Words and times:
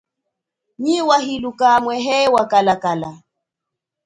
Nyi 0.81 0.97
wa 1.07 1.17
hiluka 1.19 1.69
mwehe 1.83 2.19
wa 2.33 2.43
kalakala. 2.51 3.09